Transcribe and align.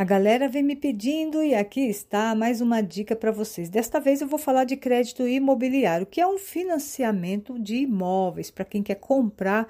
A 0.00 0.04
galera 0.04 0.48
vem 0.48 0.62
me 0.62 0.74
pedindo 0.74 1.42
e 1.42 1.54
aqui 1.54 1.82
está 1.82 2.34
mais 2.34 2.62
uma 2.62 2.80
dica 2.80 3.14
para 3.14 3.30
vocês. 3.30 3.68
Desta 3.68 4.00
vez 4.00 4.22
eu 4.22 4.26
vou 4.26 4.38
falar 4.38 4.64
de 4.64 4.74
crédito 4.74 5.28
imobiliário, 5.28 6.06
que 6.06 6.22
é 6.22 6.26
um 6.26 6.38
financiamento 6.38 7.58
de 7.58 7.76
imóveis 7.82 8.50
para 8.50 8.64
quem 8.64 8.82
quer 8.82 8.94
comprar 8.94 9.68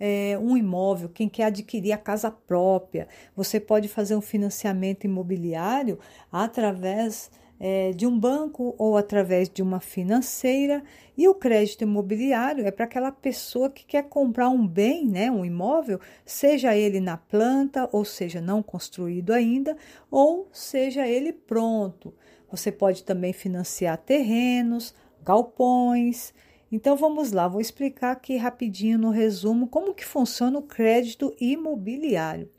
é, 0.00 0.38
um 0.40 0.56
imóvel, 0.56 1.10
quem 1.10 1.28
quer 1.28 1.44
adquirir 1.44 1.92
a 1.92 1.98
casa 1.98 2.30
própria. 2.30 3.06
Você 3.36 3.60
pode 3.60 3.86
fazer 3.86 4.16
um 4.16 4.22
financiamento 4.22 5.04
imobiliário 5.04 5.98
através 6.32 7.30
é, 7.58 7.92
de 7.92 8.06
um 8.06 8.18
banco 8.18 8.74
ou 8.78 8.96
através 8.96 9.48
de 9.48 9.62
uma 9.62 9.80
financeira. 9.80 10.82
E 11.16 11.28
o 11.28 11.34
crédito 11.34 11.82
imobiliário 11.82 12.66
é 12.66 12.70
para 12.70 12.84
aquela 12.84 13.10
pessoa 13.10 13.70
que 13.70 13.84
quer 13.84 14.04
comprar 14.04 14.48
um 14.48 14.66
bem, 14.66 15.06
né, 15.06 15.30
um 15.30 15.44
imóvel, 15.44 15.98
seja 16.24 16.76
ele 16.76 17.00
na 17.00 17.16
planta, 17.16 17.88
ou 17.92 18.04
seja, 18.04 18.40
não 18.40 18.62
construído 18.62 19.32
ainda, 19.32 19.76
ou 20.10 20.48
seja 20.52 21.06
ele 21.06 21.32
pronto. 21.32 22.14
Você 22.50 22.70
pode 22.70 23.02
também 23.02 23.32
financiar 23.32 23.98
terrenos, 23.98 24.94
galpões. 25.24 26.32
Então 26.70 26.96
vamos 26.96 27.32
lá, 27.32 27.48
vou 27.48 27.60
explicar 27.60 28.12
aqui 28.12 28.36
rapidinho 28.36 28.98
no 28.98 29.10
resumo 29.10 29.68
como 29.68 29.94
que 29.94 30.04
funciona 30.04 30.58
o 30.58 30.62
crédito 30.62 31.34
imobiliário. 31.40 32.50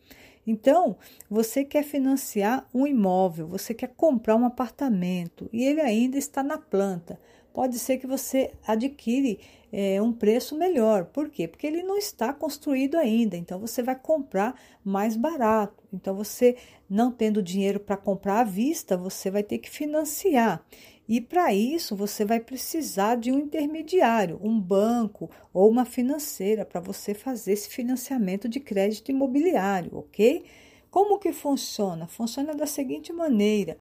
Então, 0.48 0.96
você 1.30 1.66
quer 1.66 1.84
financiar 1.84 2.66
um 2.74 2.88
imóvel, 2.88 3.50
você 3.50 3.74
quer 3.74 3.90
comprar 3.90 4.38
um 4.38 4.46
apartamento 4.46 5.50
e 5.52 5.66
ele 5.66 5.82
ainda 5.82 6.18
está 6.18 6.42
na 6.42 6.58
planta. 6.58 7.20
Pode 7.54 7.78
ser 7.80 7.98
que 7.98 8.08
você 8.08 8.54
adquire 8.66 9.40
é, 9.73 10.02
um 10.02 10.14
preço 10.14 10.56
melhor. 10.56 11.06
Por 11.06 11.28
quê? 11.30 11.48
Porque 11.48 11.66
ele 11.66 11.84
não 11.84 11.98
está 11.98 12.32
construído 12.32 12.96
ainda. 12.96 13.36
Então 13.36 13.60
você 13.60 13.82
vai 13.82 13.96
comprar 13.96 14.54
mais 14.86 15.18
barato. 15.18 15.84
Então 15.92 16.16
você 16.16 16.56
não 16.90 17.12
tendo 17.12 17.42
dinheiro 17.42 17.80
para 17.80 17.98
comprar 17.98 18.42
à 18.42 18.44
vista, 18.44 18.95
você 18.95 19.30
vai 19.32 19.44
ter 19.44 19.58
que 19.58 19.70
financiar. 19.70 20.64
E 21.08 21.22
para 21.22 21.53
isso 21.53 21.95
você 21.95 22.25
vai 22.25 22.39
precisar 22.39 23.16
de 23.16 23.31
um 23.31 23.39
intermediário, 23.39 24.39
um 24.44 24.59
banco 24.59 25.30
ou 25.53 25.69
uma 25.69 25.86
financeira 25.86 26.66
para 26.66 26.81
você 26.81 27.13
fazer 27.13 27.53
esse 27.53 27.69
financiamento 27.69 28.50
de 28.50 28.59
crédito 28.59 29.09
imobiliário, 29.09 29.97
ok? 29.97 30.44
Como 30.91 31.19
que 31.19 31.31
funciona? 31.31 32.08
Funciona 32.08 32.53
da 32.53 32.66
seguinte 32.66 33.13
maneira: 33.13 33.78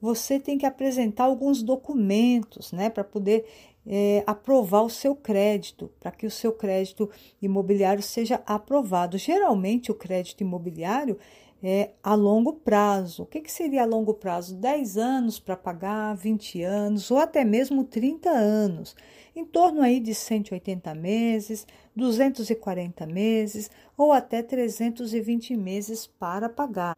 você 0.00 0.40
tem 0.40 0.56
que 0.56 0.66
apresentar 0.66 1.24
alguns 1.24 1.62
documentos, 1.62 2.72
né, 2.72 2.88
para 2.88 3.04
poder 3.04 3.44
é, 3.86 4.22
aprovar 4.26 4.82
o 4.82 4.90
seu 4.90 5.14
crédito, 5.14 5.90
para 5.98 6.10
que 6.10 6.26
o 6.26 6.30
seu 6.30 6.52
crédito 6.52 7.10
imobiliário 7.40 8.02
seja 8.02 8.42
aprovado. 8.46 9.18
Geralmente, 9.18 9.90
o 9.90 9.94
crédito 9.94 10.42
imobiliário 10.42 11.18
é, 11.62 11.90
a 12.02 12.14
longo 12.14 12.54
prazo. 12.54 13.22
O 13.22 13.26
que, 13.26 13.40
que 13.40 13.52
seria 13.52 13.82
a 13.82 13.86
longo 13.86 14.14
prazo? 14.14 14.54
10 14.56 14.96
anos 14.96 15.38
para 15.38 15.56
pagar, 15.56 16.14
20 16.16 16.62
anos 16.62 17.10
ou 17.10 17.18
até 17.18 17.44
mesmo 17.44 17.84
30 17.84 18.30
anos. 18.30 18.96
Em 19.34 19.44
torno 19.44 19.82
aí 19.82 20.00
de 20.00 20.14
180 20.14 20.94
meses, 20.94 21.66
240 21.94 23.06
meses 23.06 23.70
ou 23.96 24.12
até 24.12 24.42
320 24.42 25.56
meses 25.56 26.06
para 26.06 26.48
pagar. 26.48 26.96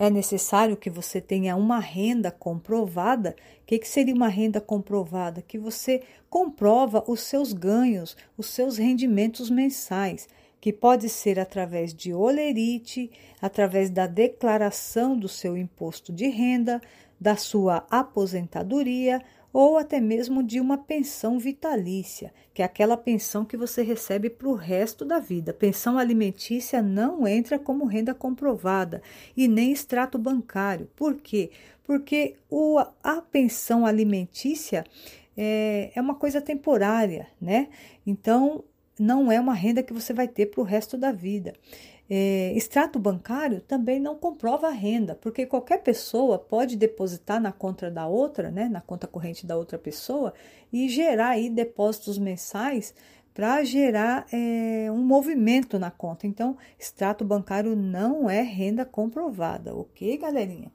É 0.00 0.08
necessário 0.08 0.78
que 0.78 0.88
você 0.88 1.20
tenha 1.20 1.54
uma 1.54 1.78
renda 1.78 2.30
comprovada. 2.30 3.36
O 3.60 3.66
que, 3.66 3.78
que 3.78 3.86
seria 3.86 4.14
uma 4.14 4.28
renda 4.28 4.58
comprovada? 4.58 5.42
Que 5.42 5.58
você 5.58 6.00
comprova 6.30 7.04
os 7.06 7.20
seus 7.20 7.52
ganhos, 7.52 8.16
os 8.34 8.46
seus 8.46 8.78
rendimentos 8.78 9.50
mensais 9.50 10.26
que 10.58 10.72
pode 10.72 11.06
ser 11.10 11.38
através 11.38 11.92
de 11.92 12.14
olerite, 12.14 13.10
através 13.42 13.90
da 13.90 14.06
declaração 14.06 15.18
do 15.18 15.28
seu 15.28 15.54
imposto 15.54 16.14
de 16.14 16.28
renda, 16.28 16.80
da 17.20 17.36
sua 17.36 17.86
aposentadoria 17.90 19.20
ou 19.52 19.76
até 19.76 20.00
mesmo 20.00 20.42
de 20.42 20.60
uma 20.60 20.78
pensão 20.78 21.38
vitalícia, 21.38 22.32
que 22.54 22.62
é 22.62 22.64
aquela 22.64 22.96
pensão 22.96 23.44
que 23.44 23.56
você 23.56 23.82
recebe 23.82 24.30
para 24.30 24.48
o 24.48 24.54
resto 24.54 25.04
da 25.04 25.18
vida. 25.18 25.52
Pensão 25.52 25.98
alimentícia 25.98 26.80
não 26.80 27.26
entra 27.26 27.58
como 27.58 27.84
renda 27.84 28.14
comprovada 28.14 29.02
e 29.36 29.48
nem 29.48 29.72
extrato 29.72 30.18
bancário. 30.18 30.88
Por 30.94 31.16
quê? 31.16 31.50
Porque 31.84 32.36
o, 32.48 32.78
a 33.02 33.20
pensão 33.20 33.84
alimentícia 33.84 34.84
é, 35.36 35.90
é 35.94 36.00
uma 36.00 36.14
coisa 36.14 36.40
temporária, 36.40 37.26
né? 37.40 37.68
Então, 38.06 38.62
não 38.98 39.32
é 39.32 39.40
uma 39.40 39.54
renda 39.54 39.82
que 39.82 39.92
você 39.92 40.12
vai 40.12 40.28
ter 40.28 40.46
para 40.46 40.60
o 40.60 40.64
resto 40.64 40.98
da 40.98 41.10
vida. 41.10 41.54
É, 42.12 42.52
extrato 42.56 42.98
bancário 42.98 43.60
também 43.60 44.00
não 44.00 44.16
comprova 44.16 44.66
a 44.66 44.72
renda, 44.72 45.14
porque 45.14 45.46
qualquer 45.46 45.78
pessoa 45.78 46.40
pode 46.40 46.76
depositar 46.76 47.40
na 47.40 47.52
conta 47.52 47.88
da 47.88 48.08
outra, 48.08 48.50
né, 48.50 48.68
na 48.68 48.80
conta 48.80 49.06
corrente 49.06 49.46
da 49.46 49.56
outra 49.56 49.78
pessoa, 49.78 50.34
e 50.72 50.88
gerar 50.88 51.30
aí 51.30 51.48
depósitos 51.48 52.18
mensais 52.18 52.92
para 53.32 53.62
gerar 53.62 54.26
é, 54.32 54.90
um 54.90 55.04
movimento 55.04 55.78
na 55.78 55.90
conta. 55.90 56.26
Então, 56.26 56.56
extrato 56.76 57.24
bancário 57.24 57.76
não 57.76 58.28
é 58.28 58.42
renda 58.42 58.84
comprovada, 58.84 59.72
ok, 59.72 60.18
galerinha? 60.18 60.72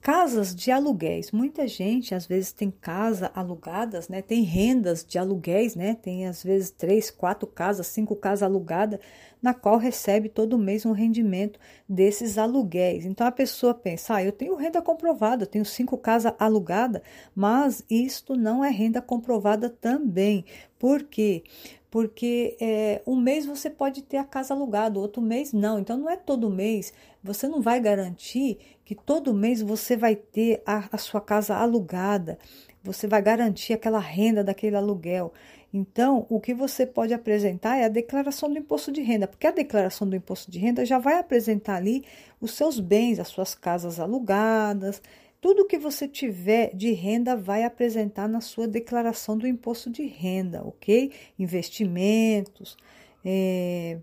Casas 0.00 0.54
de 0.54 0.70
aluguéis. 0.70 1.32
Muita 1.32 1.66
gente 1.66 2.14
às 2.14 2.24
vezes 2.24 2.52
tem 2.52 2.70
casa 2.70 3.30
alugadas, 3.34 4.08
né? 4.08 4.22
Tem 4.22 4.42
rendas 4.42 5.04
de 5.04 5.18
aluguéis, 5.18 5.74
né? 5.74 5.94
Tem 5.94 6.26
às 6.26 6.42
vezes 6.42 6.70
três, 6.70 7.10
quatro 7.10 7.46
casas, 7.46 7.88
cinco 7.88 8.14
casas 8.14 8.44
alugadas, 8.44 9.00
na 9.42 9.52
qual 9.52 9.76
recebe 9.76 10.28
todo 10.28 10.58
mês 10.58 10.86
um 10.86 10.92
rendimento 10.92 11.58
desses 11.88 12.38
aluguéis. 12.38 13.04
Então 13.04 13.26
a 13.26 13.32
pessoa 13.32 13.74
pensa: 13.74 14.14
ah, 14.14 14.24
eu 14.24 14.32
tenho 14.32 14.54
renda 14.54 14.80
comprovada, 14.80 15.46
tenho 15.46 15.64
cinco 15.64 15.98
casas 15.98 16.32
alugadas, 16.38 17.02
mas 17.34 17.84
isto 17.90 18.36
não 18.36 18.64
é 18.64 18.70
renda 18.70 19.02
comprovada 19.02 19.68
também. 19.68 20.44
Por 20.78 21.02
quê? 21.02 21.42
porque 21.90 22.56
é, 22.60 23.00
um 23.06 23.16
mês 23.16 23.46
você 23.46 23.70
pode 23.70 24.02
ter 24.02 24.18
a 24.18 24.24
casa 24.24 24.52
alugada, 24.52 24.98
outro 24.98 25.22
mês 25.22 25.52
não. 25.52 25.78
Então 25.78 25.96
não 25.96 26.10
é 26.10 26.16
todo 26.16 26.50
mês. 26.50 26.92
Você 27.22 27.48
não 27.48 27.62
vai 27.62 27.80
garantir 27.80 28.58
que 28.84 28.94
todo 28.94 29.34
mês 29.34 29.62
você 29.62 29.96
vai 29.96 30.14
ter 30.14 30.62
a, 30.66 30.88
a 30.92 30.98
sua 30.98 31.20
casa 31.20 31.56
alugada. 31.56 32.38
Você 32.82 33.06
vai 33.06 33.22
garantir 33.22 33.72
aquela 33.72 33.98
renda 33.98 34.44
daquele 34.44 34.76
aluguel. 34.76 35.32
Então, 35.72 36.26
o 36.30 36.40
que 36.40 36.54
você 36.54 36.86
pode 36.86 37.12
apresentar 37.12 37.76
é 37.76 37.84
a 37.84 37.88
declaração 37.88 38.50
do 38.50 38.58
imposto 38.58 38.90
de 38.90 39.02
renda, 39.02 39.26
porque 39.28 39.46
a 39.46 39.50
declaração 39.50 40.08
do 40.08 40.16
imposto 40.16 40.50
de 40.50 40.58
renda 40.58 40.84
já 40.84 40.98
vai 40.98 41.18
apresentar 41.18 41.76
ali 41.76 42.04
os 42.40 42.52
seus 42.52 42.80
bens, 42.80 43.18
as 43.18 43.28
suas 43.28 43.54
casas 43.54 44.00
alugadas, 44.00 45.02
tudo 45.40 45.66
que 45.66 45.78
você 45.78 46.08
tiver 46.08 46.74
de 46.74 46.92
renda 46.92 47.36
vai 47.36 47.64
apresentar 47.64 48.28
na 48.28 48.40
sua 48.40 48.66
declaração 48.66 49.38
do 49.38 49.46
imposto 49.46 49.90
de 49.90 50.04
renda, 50.04 50.62
ok? 50.64 51.12
Investimentos, 51.38 52.76
é, 53.24 53.98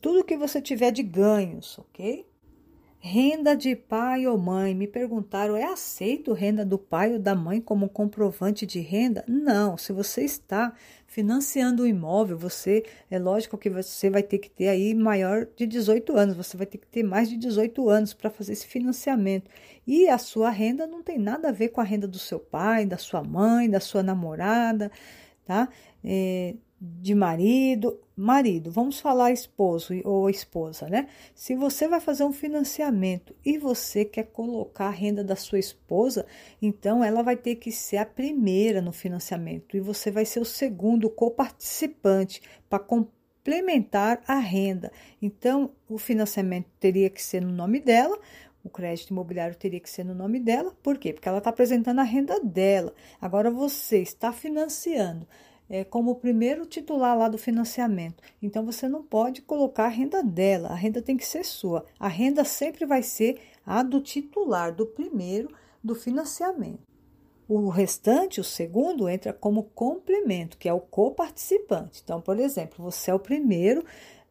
tudo 0.00 0.24
que 0.24 0.36
você 0.36 0.60
tiver 0.62 0.90
de 0.90 1.02
ganhos, 1.02 1.78
ok? 1.78 2.26
Renda 3.06 3.54
de 3.54 3.76
pai 3.76 4.26
ou 4.26 4.38
mãe. 4.38 4.74
Me 4.74 4.86
perguntaram: 4.86 5.54
é 5.54 5.64
aceito 5.64 6.32
renda 6.32 6.64
do 6.64 6.78
pai 6.78 7.12
ou 7.12 7.18
da 7.18 7.34
mãe 7.34 7.60
como 7.60 7.86
comprovante 7.86 8.64
de 8.64 8.80
renda? 8.80 9.22
Não. 9.28 9.76
Se 9.76 9.92
você 9.92 10.22
está 10.22 10.72
financiando 11.06 11.82
o 11.82 11.84
um 11.84 11.88
imóvel, 11.88 12.38
você 12.38 12.82
é 13.10 13.18
lógico 13.18 13.58
que 13.58 13.68
você 13.68 14.08
vai 14.08 14.22
ter 14.22 14.38
que 14.38 14.48
ter 14.48 14.68
aí 14.68 14.94
maior 14.94 15.46
de 15.54 15.66
18 15.66 16.16
anos. 16.16 16.34
Você 16.34 16.56
vai 16.56 16.64
ter 16.64 16.78
que 16.78 16.86
ter 16.86 17.02
mais 17.02 17.28
de 17.28 17.36
18 17.36 17.90
anos 17.90 18.14
para 18.14 18.30
fazer 18.30 18.54
esse 18.54 18.66
financiamento. 18.66 19.50
E 19.86 20.08
a 20.08 20.16
sua 20.16 20.48
renda 20.48 20.86
não 20.86 21.02
tem 21.02 21.18
nada 21.18 21.50
a 21.50 21.52
ver 21.52 21.68
com 21.68 21.82
a 21.82 21.84
renda 21.84 22.08
do 22.08 22.18
seu 22.18 22.40
pai, 22.40 22.86
da 22.86 22.96
sua 22.96 23.22
mãe, 23.22 23.68
da 23.68 23.80
sua 23.80 24.02
namorada, 24.02 24.90
tá? 25.44 25.68
É, 26.02 26.54
de 27.00 27.14
marido, 27.14 27.98
marido, 28.14 28.70
vamos 28.70 29.00
falar 29.00 29.32
esposo 29.32 29.94
ou 30.04 30.28
esposa, 30.28 30.86
né? 30.86 31.08
Se 31.34 31.54
você 31.54 31.88
vai 31.88 31.98
fazer 31.98 32.24
um 32.24 32.32
financiamento 32.32 33.34
e 33.44 33.56
você 33.56 34.04
quer 34.04 34.24
colocar 34.24 34.86
a 34.86 34.90
renda 34.90 35.24
da 35.24 35.34
sua 35.34 35.58
esposa, 35.58 36.26
então 36.60 37.02
ela 37.02 37.22
vai 37.22 37.36
ter 37.36 37.56
que 37.56 37.72
ser 37.72 37.96
a 37.96 38.06
primeira 38.06 38.82
no 38.82 38.92
financiamento 38.92 39.76
e 39.76 39.80
você 39.80 40.10
vai 40.10 40.26
ser 40.26 40.40
o 40.40 40.44
segundo 40.44 41.08
coparticipante 41.08 42.42
para 42.68 42.78
complementar 42.78 44.22
a 44.26 44.38
renda. 44.38 44.92
Então, 45.22 45.70
o 45.88 45.96
financiamento 45.96 46.68
teria 46.78 47.08
que 47.08 47.22
ser 47.22 47.40
no 47.40 47.50
nome 47.50 47.80
dela, 47.80 48.18
o 48.62 48.68
crédito 48.68 49.10
imobiliário 49.10 49.56
teria 49.56 49.80
que 49.80 49.90
ser 49.90 50.04
no 50.04 50.14
nome 50.14 50.38
dela, 50.38 50.74
por 50.82 50.98
quê? 50.98 51.14
Porque 51.14 51.28
ela 51.28 51.38
está 51.38 51.50
apresentando 51.50 52.00
a 52.00 52.04
renda 52.04 52.38
dela. 52.40 52.94
Agora 53.20 53.50
você 53.50 54.00
está 54.00 54.32
financiando 54.32 55.26
é, 55.68 55.84
como 55.84 56.12
o 56.12 56.16
primeiro 56.16 56.66
titular 56.66 57.16
lá 57.16 57.28
do 57.28 57.38
financiamento. 57.38 58.22
Então 58.42 58.64
você 58.64 58.88
não 58.88 59.02
pode 59.02 59.42
colocar 59.42 59.84
a 59.84 59.88
renda 59.88 60.22
dela, 60.22 60.68
a 60.68 60.74
renda 60.74 61.02
tem 61.02 61.16
que 61.16 61.26
ser 61.26 61.44
sua. 61.44 61.84
A 61.98 62.08
renda 62.08 62.44
sempre 62.44 62.84
vai 62.84 63.02
ser 63.02 63.40
a 63.64 63.82
do 63.82 64.00
titular, 64.00 64.74
do 64.74 64.86
primeiro 64.86 65.48
do 65.82 65.94
financiamento. 65.94 66.80
O 67.46 67.68
restante, 67.68 68.40
o 68.40 68.44
segundo, 68.44 69.08
entra 69.08 69.32
como 69.32 69.64
complemento, 69.74 70.56
que 70.56 70.68
é 70.68 70.72
o 70.72 70.80
coparticipante. 70.80 72.00
Então, 72.02 72.20
por 72.20 72.38
exemplo, 72.40 72.82
você 72.82 73.10
é 73.10 73.14
o 73.14 73.18
primeiro 73.18 73.84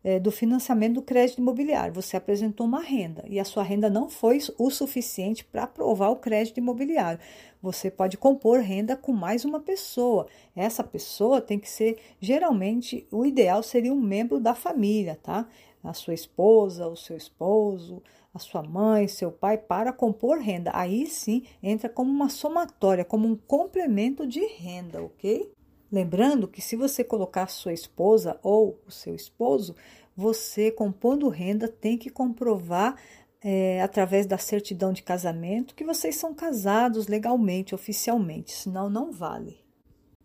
é, 0.04 0.20
do 0.20 0.32
financiamento 0.32 0.96
do 0.96 1.02
crédito 1.02 1.40
imobiliário. 1.40 1.94
Você 1.94 2.18
apresentou 2.18 2.68
uma 2.68 2.82
renda 2.82 3.24
e 3.28 3.40
a 3.40 3.46
sua 3.46 3.64
renda 3.64 3.90
não 3.90 4.10
foi 4.10 4.40
o 4.58 4.70
suficiente 4.70 5.46
para 5.46 5.64
aprovar 5.64 6.10
o 6.10 6.18
crédito 6.18 6.58
imobiliário. 6.58 7.20
Você 7.62 7.90
pode 7.90 8.18
compor 8.18 8.60
renda 8.60 8.98
com 8.98 9.14
mais 9.14 9.46
uma 9.46 9.60
pessoa. 9.60 10.28
Essa 10.56 10.84
pessoa 10.84 11.40
tem 11.40 11.58
que 11.58 11.70
ser, 11.70 11.98
geralmente, 12.20 13.08
o 13.10 13.26
ideal 13.26 13.64
seria 13.64 13.94
um 13.94 14.02
membro 14.02 14.40
da 14.40 14.54
família, 14.54 15.18
tá? 15.24 15.48
A 15.82 15.94
sua 15.94 16.14
esposa, 16.14 16.88
o 16.88 16.96
seu 16.96 17.16
esposo, 17.16 18.02
a 18.34 18.40
sua 18.40 18.64
mãe, 18.64 19.08
seu 19.08 19.32
pai, 19.32 19.58
para 19.58 19.94
compor 19.94 20.40
renda. 20.40 20.72
Aí 20.74 21.06
sim 21.06 21.44
entra 21.62 21.88
como 21.88 22.12
uma 22.12 22.30
somatória, 22.30 23.06
como 23.06 23.28
um 23.28 23.36
complemento 23.36 24.26
de 24.26 24.46
renda, 24.46 25.02
ok? 25.02 25.52
Lembrando 25.94 26.48
que 26.48 26.60
se 26.60 26.76
você 26.76 27.04
colocar 27.04 27.46
sua 27.46 27.72
esposa 27.72 28.40
ou 28.42 28.82
o 28.88 28.90
seu 28.90 29.14
esposo, 29.14 29.76
você 30.18 30.72
compondo 30.72 31.30
renda 31.30 31.68
tem 31.68 32.00
que 32.00 32.10
comprovar 32.10 33.00
é, 33.40 33.80
através 33.80 34.26
da 34.26 34.40
certidão 34.40 34.92
de 34.92 35.04
casamento 35.04 35.76
que 35.76 35.84
vocês 35.84 36.16
são 36.16 36.34
casados 36.34 37.06
legalmente, 37.06 37.76
oficialmente, 37.76 38.54
senão 38.54 38.90
não 38.90 39.12
vale. 39.12 39.60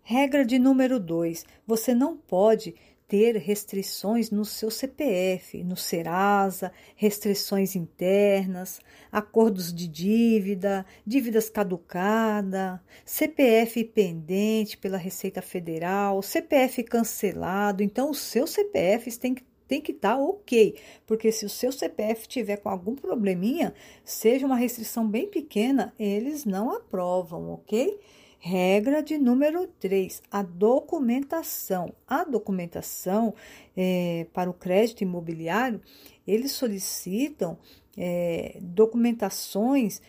Regra 0.03 0.43
de 0.43 0.59
número 0.59 0.99
2: 0.99 1.44
você 1.67 1.94
não 1.94 2.17
pode 2.17 2.75
ter 3.08 3.37
restrições 3.37 4.31
no 4.31 4.44
seu 4.44 4.70
CPF, 4.70 5.64
no 5.64 5.76
Serasa, 5.76 6.70
restrições 6.94 7.75
internas, 7.75 8.81
acordos 9.10 9.72
de 9.72 9.88
dívida, 9.88 10.84
dívidas 11.06 11.49
caducada, 11.49 12.81
CPF 13.06 13.82
pendente 13.84 14.76
pela 14.76 14.99
Receita 14.99 15.40
Federal, 15.40 16.22
CPF 16.22 16.84
cancelado. 16.84 17.82
Então, 17.82 18.10
os 18.10 18.19
seus 18.19 18.50
CPFs 18.50 19.16
têm 19.16 19.34
que 19.34 19.49
tem 19.69 19.82
que 19.82 19.93
estar 19.93 20.16
tá 20.16 20.19
ok, 20.19 20.76
porque 21.06 21.31
se 21.31 21.44
o 21.44 21.49
seu 21.49 21.70
CPF 21.70 22.26
tiver 22.26 22.56
com 22.56 22.70
algum 22.70 22.96
probleminha, 22.96 23.75
seja 24.02 24.46
uma 24.46 24.56
restrição 24.56 25.06
bem 25.06 25.28
pequena, 25.28 25.93
eles 25.99 26.46
não 26.46 26.72
aprovam, 26.72 27.52
ok? 27.52 28.00
Regra 28.40 29.02
de 29.02 29.19
número 29.19 29.67
3, 29.67 30.23
a 30.31 30.43
documentação. 30.43 31.93
A 32.06 32.23
documentação 32.23 33.35
é, 33.76 34.26
para 34.32 34.49
o 34.49 34.55
crédito 34.55 35.02
imobiliário, 35.02 35.82
eles 36.26 36.52
solicitam 36.52 37.58
é, 37.96 38.56
documentações 38.61 40.00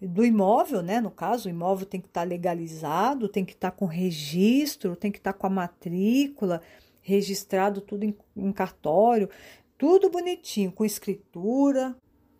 do 0.00 0.24
imóvel, 0.24 0.82
né? 0.82 1.00
No 1.00 1.10
caso, 1.10 1.48
o 1.48 1.50
imóvel 1.50 1.86
tem 1.86 2.00
que 2.00 2.08
estar 2.08 2.24
legalizado, 2.24 3.28
tem 3.28 3.44
que 3.44 3.54
estar 3.54 3.70
com 3.70 3.86
registro, 3.86 4.94
tem 4.94 5.10
que 5.10 5.18
estar 5.18 5.32
com 5.32 5.46
a 5.46 5.50
matrícula, 5.50 6.60
registrado 7.00 7.80
tudo 7.80 8.04
em, 8.04 8.14
em 8.36 8.52
cartório, 8.52 9.30
tudo 9.78 10.10
bonitinho, 10.10 10.70
com 10.70 10.84
escritura, 10.84 11.96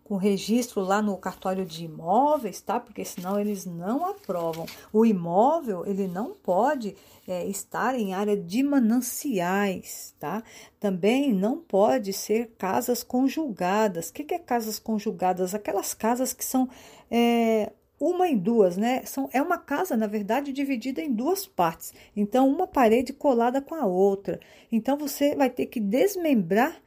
com 0.09 0.17
registro 0.17 0.81
lá 0.81 1.03
no 1.03 1.19
cartório 1.19 1.67
de 1.67 1.85
imóveis, 1.85 2.63
tá? 2.63 2.81
Porque 2.81 3.05
senão 3.05 3.39
eles 3.39 3.67
não 3.67 4.07
aprovam. 4.07 4.65
O 4.91 5.05
imóvel, 5.05 5.85
ele 5.85 6.09
não 6.09 6.33
pode 6.33 6.97
é, 7.27 7.45
estar 7.47 7.95
em 7.95 8.15
área 8.15 8.35
de 8.35 8.63
mananciais, 8.63 10.15
tá? 10.19 10.43
Também 10.81 11.31
não 11.31 11.59
pode 11.59 12.15
ser 12.15 12.55
casas 12.57 13.03
conjugadas. 13.03 14.09
O 14.09 14.15
que, 14.15 14.25
que 14.25 14.35
é 14.35 14.39
casas 14.39 14.79
conjugadas? 14.79 15.55
Aquelas 15.55 15.93
casas 15.93 16.33
que 16.33 16.45
são 16.45 16.71
é, 17.11 17.71
uma 18.01 18.27
em 18.27 18.39
duas, 18.39 18.79
né? 18.79 19.03
São, 19.05 19.29
é 19.31 19.43
uma 19.43 19.59
casa, 19.59 19.95
na 19.95 20.07
verdade, 20.07 20.55
dividida 20.55 21.03
em 21.03 21.13
duas 21.13 21.47
partes. 21.47 21.93
Então, 22.17 22.49
uma 22.49 22.67
parede 22.67 23.13
colada 23.13 23.61
com 23.61 23.75
a 23.75 23.85
outra. 23.85 24.41
Então, 24.73 24.97
você 24.97 25.35
vai 25.37 25.51
ter 25.51 25.67
que 25.67 25.81
desmembrar 25.81 26.81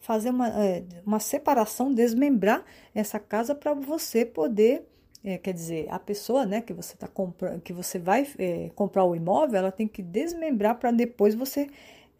fazer 0.00 0.30
uma, 0.30 0.48
é, 0.48 0.84
uma 1.04 1.20
separação, 1.20 1.92
desmembrar 1.92 2.64
essa 2.94 3.18
casa 3.18 3.54
para 3.54 3.74
você 3.74 4.24
poder, 4.24 4.86
é, 5.24 5.38
quer 5.38 5.52
dizer, 5.52 5.86
a 5.90 5.98
pessoa, 5.98 6.46
né, 6.46 6.60
que 6.60 6.72
você 6.72 6.96
tá 6.96 7.08
comprando, 7.08 7.60
que 7.60 7.72
você 7.72 7.98
vai 7.98 8.26
é, 8.38 8.70
comprar 8.74 9.04
o 9.04 9.14
imóvel, 9.14 9.58
ela 9.58 9.72
tem 9.72 9.88
que 9.88 10.02
desmembrar 10.02 10.78
para 10.78 10.90
depois 10.90 11.34
você 11.34 11.68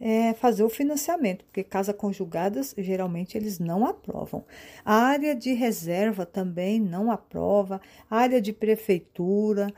é, 0.01 0.33
fazer 0.35 0.63
o 0.63 0.69
financiamento, 0.69 1.45
porque 1.45 1.65
casas 1.65 1.95
conjugadas 1.97 2.75
geralmente 2.79 3.37
eles 3.37 3.59
não 3.59 3.85
aprovam. 3.85 4.45
A 4.85 4.95
área 4.95 5.35
de 5.35 5.53
reserva 5.53 6.25
também 6.25 6.81
não 6.81 7.11
aprova, 7.11 7.81
área 8.11 8.41
de 8.41 8.53
prefeitura, 8.53 9.73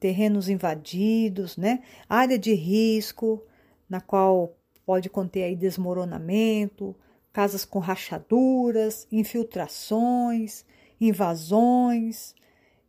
terrenos 0.00 0.48
invadidos, 0.48 1.56
né? 1.56 1.80
Área 2.08 2.38
de 2.38 2.54
risco, 2.54 3.42
na 3.88 4.00
qual 4.00 4.54
pode 4.86 5.10
conter 5.10 5.42
aí 5.42 5.56
desmoronamento, 5.56 6.96
casas 7.38 7.64
com 7.64 7.78
rachaduras, 7.78 9.06
infiltrações, 9.12 10.64
invasões, 11.00 12.34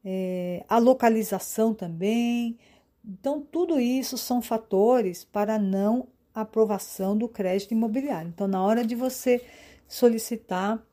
é, 0.04 0.66
a 0.68 0.80
localização 0.80 1.72
também. 1.72 2.57
Então, 3.06 3.42
tudo 3.42 3.80
isso 3.80 4.18
são 4.18 4.42
fatores 4.42 5.24
para 5.24 5.60
não 5.60 6.07
aprovação 6.34 7.16
do 7.16 7.30
crédito 7.30 7.75
imobiliário. 7.75 8.30
Então, 8.30 8.48
na 8.48 8.60
hora 8.63 8.84
de 8.84 8.96
você 8.96 9.40
solicitar 9.88 10.84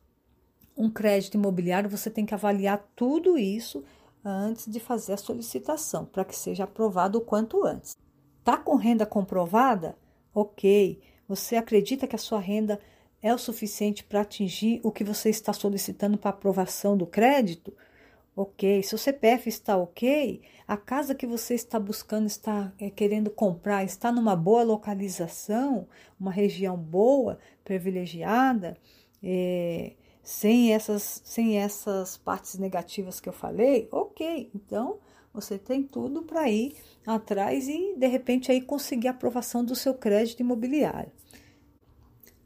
um 0.77 0.87
crédito 0.87 1.33
imobiliário, 1.33 1.89
você 1.89 2.11
tem 2.11 2.27
que 2.27 2.35
avaliar 2.35 2.87
tudo 2.95 3.39
isso 3.39 3.83
antes 4.23 4.71
de 4.71 4.79
fazer 4.79 5.13
a 5.13 5.17
solicitação, 5.17 6.05
para 6.05 6.23
que 6.23 6.35
seja 6.35 6.65
aprovado 6.65 7.17
o 7.17 7.21
quanto 7.21 7.65
antes. 7.65 7.97
Tá 8.43 8.55
com 8.55 8.75
renda 8.75 9.03
comprovada? 9.03 9.97
Ok. 10.31 11.01
Você 11.27 11.55
acredita 11.55 12.05
que 12.05 12.15
a 12.15 12.19
sua 12.19 12.39
renda 12.39 12.79
é 13.27 13.33
o 13.33 13.37
suficiente 13.37 14.03
para 14.03 14.21
atingir 14.21 14.79
o 14.83 14.91
que 14.91 15.03
você 15.03 15.29
está 15.29 15.51
solicitando 15.51 16.17
para 16.17 16.29
aprovação 16.29 16.95
do 16.97 17.05
crédito? 17.05 17.73
Ok. 18.35 18.83
Se 18.83 18.95
o 18.95 18.97
CPF 18.97 19.49
está 19.49 19.75
ok, 19.75 20.41
a 20.67 20.77
casa 20.77 21.15
que 21.15 21.25
você 21.25 21.55
está 21.55 21.79
buscando, 21.79 22.27
está 22.27 22.71
é, 22.79 22.89
querendo 22.89 23.29
comprar, 23.29 23.83
está 23.83 24.11
numa 24.11 24.35
boa 24.35 24.63
localização, 24.63 25.87
uma 26.19 26.31
região 26.31 26.77
boa, 26.77 27.39
privilegiada, 27.63 28.77
é, 29.23 29.93
sem, 30.23 30.73
essas, 30.73 31.21
sem 31.25 31.57
essas 31.57 32.17
partes 32.17 32.57
negativas 32.59 33.19
que 33.19 33.27
eu 33.27 33.33
falei, 33.33 33.87
ok. 33.91 34.51
Então, 34.53 34.99
você 35.33 35.57
tem 35.57 35.83
tudo 35.83 36.23
para 36.23 36.49
ir 36.49 36.75
atrás 37.05 37.67
e, 37.67 37.95
de 37.97 38.07
repente, 38.07 38.51
aí 38.51 38.61
conseguir 38.61 39.07
a 39.07 39.11
aprovação 39.11 39.63
do 39.63 39.75
seu 39.75 39.93
crédito 39.93 40.41
imobiliário. 40.41 41.11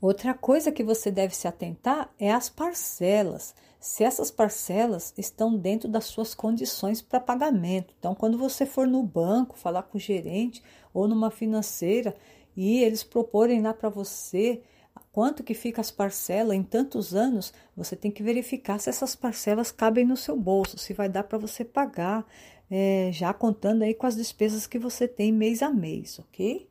Outra 0.01 0.33
coisa 0.33 0.71
que 0.71 0.83
você 0.83 1.11
deve 1.11 1.35
se 1.35 1.47
atentar 1.47 2.11
é 2.19 2.31
as 2.31 2.49
parcelas. 2.49 3.53
Se 3.79 4.03
essas 4.03 4.31
parcelas 4.31 5.13
estão 5.15 5.55
dentro 5.55 5.87
das 5.87 6.05
suas 6.05 6.33
condições 6.33 7.01
para 7.01 7.19
pagamento. 7.19 7.93
Então, 7.99 8.15
quando 8.15 8.37
você 8.37 8.65
for 8.65 8.87
no 8.87 9.03
banco 9.03 9.57
falar 9.57 9.83
com 9.83 9.99
o 9.99 10.01
gerente 10.01 10.63
ou 10.91 11.07
numa 11.07 11.29
financeira 11.29 12.15
e 12.57 12.83
eles 12.83 13.03
proporem 13.03 13.61
lá 13.61 13.73
para 13.73 13.89
você 13.89 14.63
quanto 15.11 15.43
que 15.43 15.53
fica 15.53 15.81
as 15.81 15.91
parcelas 15.91 16.55
em 16.55 16.63
tantos 16.63 17.13
anos, 17.13 17.53
você 17.75 17.95
tem 17.95 18.09
que 18.09 18.23
verificar 18.23 18.79
se 18.79 18.89
essas 18.89 19.15
parcelas 19.15 19.71
cabem 19.71 20.05
no 20.05 20.17
seu 20.17 20.37
bolso, 20.37 20.77
se 20.77 20.93
vai 20.93 21.09
dar 21.09 21.23
para 21.23 21.37
você 21.37 21.65
pagar, 21.65 22.25
é, 22.69 23.09
já 23.11 23.33
contando 23.33 23.83
aí 23.83 23.93
com 23.93 24.07
as 24.07 24.15
despesas 24.15 24.65
que 24.65 24.79
você 24.79 25.07
tem 25.07 25.31
mês 25.31 25.61
a 25.61 25.69
mês, 25.69 26.17
ok? 26.19 26.70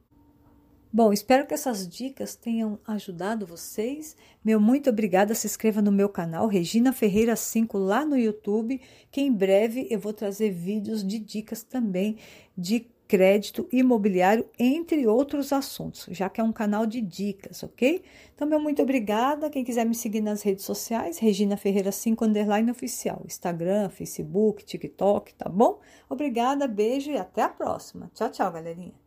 Bom, 0.93 1.13
espero 1.13 1.47
que 1.47 1.55
essas 1.55 1.89
dicas 1.89 2.35
tenham 2.35 2.77
ajudado 2.85 3.47
vocês. 3.47 4.17
Meu 4.45 4.61
muito 4.61 4.91
obrigada. 4.91 5.37
Se 5.37 5.47
inscreva 5.47 5.81
no 5.81 5.93
meu 5.93 6.09
canal 6.09 6.49
Regina 6.49 6.93
Ferreira 6.93 7.37
5 7.37 7.79
lá 7.79 8.05
no 8.05 8.19
YouTube, 8.19 8.81
que 9.09 9.21
em 9.21 9.33
breve 9.33 9.87
eu 9.89 10.01
vou 10.01 10.13
trazer 10.13 10.51
vídeos 10.51 11.07
de 11.07 11.21
dicas 11.21 11.63
também 11.63 12.17
de 12.59 12.89
crédito 13.07 13.69
imobiliário, 13.73 14.49
entre 14.59 15.07
outros 15.07 15.53
assuntos, 15.53 16.07
já 16.11 16.29
que 16.29 16.41
é 16.41 16.45
um 16.45 16.53
canal 16.53 16.87
de 16.87 17.01
dicas, 17.01 17.63
ok? 17.63 18.05
Então, 18.35 18.47
meu 18.47 18.61
muito 18.61 18.83
obrigada. 18.83 19.51
Quem 19.51 19.65
quiser 19.65 19.85
me 19.85 19.95
seguir 19.95 20.21
nas 20.21 20.43
redes 20.43 20.65
sociais, 20.65 21.19
Regina 21.19 21.57
Ferreira 21.57 21.93
5 21.93 22.25
underline 22.25 22.71
oficial, 22.71 23.23
Instagram, 23.27 23.91
Facebook, 23.91 24.65
TikTok, 24.65 25.35
tá 25.35 25.49
bom? 25.49 25.81
Obrigada, 26.09 26.67
beijo 26.67 27.13
e 27.13 27.17
até 27.17 27.43
a 27.43 27.49
próxima. 27.49 28.11
Tchau, 28.15 28.31
tchau, 28.31 28.53
galerinha. 28.53 29.00